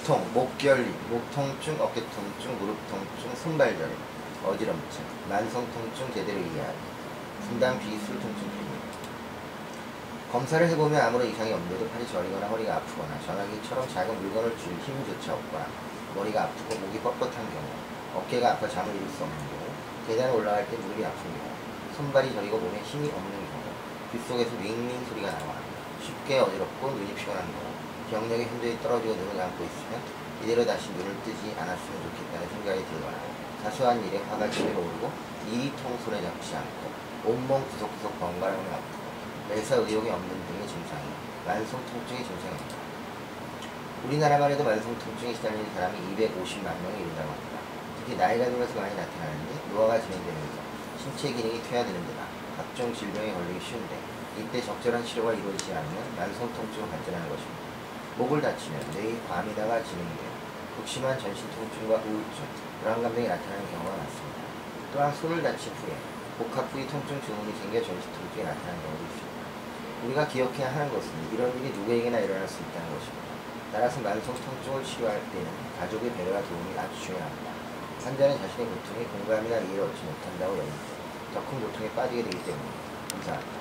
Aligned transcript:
두통, 0.00 0.32
목결림, 0.32 0.94
목 1.10 1.30
통증, 1.32 1.76
어깨 1.80 2.00
통증, 2.00 2.58
무릎 2.58 2.76
통증, 2.88 3.34
손발저림, 3.36 3.94
어지럼증, 4.46 5.04
만성 5.28 5.66
통증 5.72 6.12
제대로 6.14 6.38
이해하기, 6.38 6.78
분당 7.46 7.78
비술 7.78 8.18
통증 8.20 8.40
필기. 8.40 8.70
검사를 10.32 10.66
해보면 10.68 11.00
아무런 11.00 11.26
이상이 11.28 11.52
없는데도 11.52 11.90
팔이 11.90 12.06
저리거나 12.06 12.46
허리가 12.46 12.76
아프거나 12.76 13.20
전화기처럼 13.26 13.88
작은 13.88 14.22
물건을 14.22 14.56
줄 14.56 14.72
힘조차 14.72 15.34
없거나 15.34 15.66
머리가 16.14 16.44
아프고 16.44 16.78
목이 16.78 16.98
뻣뻣한 17.00 17.34
경우, 17.34 17.66
어깨가 18.14 18.52
아파 18.52 18.68
잠을 18.68 18.94
이룰 18.94 19.08
수 19.10 19.22
없는 19.22 19.36
경우, 19.36 19.60
계단을 20.06 20.34
올라갈 20.34 20.70
때 20.70 20.76
무릎이 20.76 21.04
아픈 21.04 21.22
경우, 21.24 21.50
손발이 21.96 22.32
저리고 22.34 22.58
몸에 22.58 22.80
힘이 22.84 23.08
없는 23.08 23.30
경우, 23.30 23.64
귓속에서 24.12 24.50
윙윙 24.62 25.04
소리가 25.10 25.30
나거나 25.30 25.60
쉽게 26.02 26.38
어지럽고 26.38 26.90
눈이 26.90 27.14
피곤한 27.14 27.44
경우, 27.44 27.89
기억력이 28.10 28.42
현저히 28.42 28.76
떨어지고 28.82 29.14
감고 29.14 29.62
있으면 29.62 30.02
이대로 30.42 30.66
다시 30.66 30.90
눈을 30.90 31.14
뜨지 31.22 31.54
않았으면 31.54 31.94
좋겠다는 32.02 32.48
생각이 32.50 32.84
들거나 32.90 33.16
사소한 33.62 34.04
일에 34.04 34.18
화가 34.18 34.50
치밀어 34.50 34.80
오르고 34.80 35.12
일이 35.46 35.70
통손에 35.76 36.20
잡지 36.20 36.56
않고 36.56 36.90
온몸 37.24 37.62
구석구석 37.70 38.18
번갈아가며 38.18 38.66
아프고 38.66 38.98
매사 39.48 39.76
의욕이 39.76 40.10
없는 40.10 40.28
등의 40.28 40.66
증상이 40.66 41.06
만성 41.46 41.78
통증의 41.86 42.26
증상입니다. 42.26 42.74
우리나라만 44.06 44.50
해도 44.50 44.64
만성 44.64 44.98
통증에 44.98 45.32
시달리는 45.32 45.72
사람이 45.74 45.94
250만 46.16 46.66
명에 46.66 46.98
이른다고 46.98 47.30
합니다. 47.30 47.62
특히 48.00 48.16
나이가 48.16 48.44
들면서 48.46 48.74
많이 48.74 48.90
나타나는데 48.96 49.54
노화가 49.70 50.00
진행되면서 50.00 50.58
신체 50.98 51.32
기능이 51.32 51.62
퇴화되는 51.62 52.06
데다 52.08 52.26
각종 52.56 52.92
질병에 52.92 53.32
걸리기 53.32 53.64
쉬운데 53.64 53.94
이때 54.36 54.60
적절한 54.60 55.04
치료가 55.06 55.32
이루어지지 55.32 55.72
않으면 55.72 56.16
만성 56.16 56.52
통증으로 56.52 56.90
발전하는 56.90 57.28
것입니다. 57.28 57.69
목을 58.20 58.42
다치면 58.42 58.78
뇌의 58.92 59.16
과미다가 59.26 59.82
진행되어 59.82 60.28
극심한 60.76 61.18
전신 61.18 61.48
통증과 61.56 62.04
우울증, 62.04 62.44
불안감 62.82 63.14
등이 63.14 63.26
나타나는 63.26 63.64
경우가 63.72 63.96
많습니다. 63.96 64.38
또한 64.92 65.14
손을 65.14 65.42
다친 65.42 65.72
후에 65.72 65.96
복합 66.36 66.70
부위 66.70 66.86
통증 66.86 67.16
증후군이 67.16 67.56
생겨 67.56 67.80
전신 67.80 68.12
통증이 68.12 68.44
나타나는 68.44 68.76
경우도 68.76 69.02
있습니다. 69.08 69.40
우리가 70.04 70.28
기억해야 70.28 70.68
하는 70.68 70.92
것은 70.92 71.08
이런 71.32 71.48
일이 71.56 71.72
누구에게나 71.72 72.18
일어날 72.20 72.46
수 72.46 72.60
있다는 72.60 72.92
것입니다. 72.92 73.24
따라서 73.72 74.00
만성 74.02 74.36
통증을 74.36 74.84
치료할 74.84 75.16
때는 75.32 75.48
가족의 75.80 76.12
배려와 76.12 76.42
도움이 76.44 76.76
아주 76.76 76.92
중요합니다. 77.00 77.50
환자는 78.04 78.36
자신의 78.36 78.66
고통에 78.68 79.04
공감이나 79.16 79.56
이해를 79.64 79.84
얻지 79.84 80.02
못한다고 80.04 80.58
여기고 80.60 80.76
더 81.32 81.40
큰 81.48 81.60
고통에 81.60 81.88
빠지게 81.96 82.22
되기 82.24 82.36
때문입니다. 82.44 82.84
감사합니다. 83.12 83.59